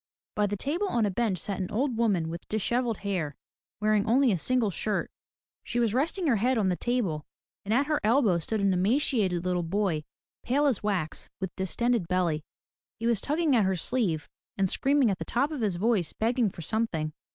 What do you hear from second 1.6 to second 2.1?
old